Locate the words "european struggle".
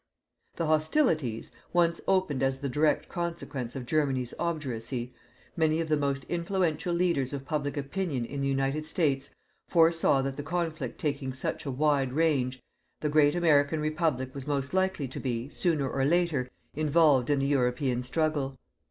17.45-18.57